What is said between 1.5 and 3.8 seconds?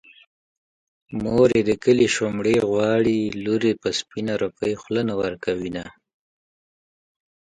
يې د کلي شومړې غواړي لور يې